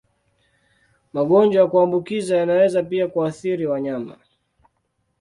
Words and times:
Magonjwa 1.13 1.61
ya 1.61 1.67
kuambukiza 1.67 2.37
yanaweza 2.37 2.83
pia 2.83 3.07
kuathiri 3.07 3.65
wanyama. 3.65 4.17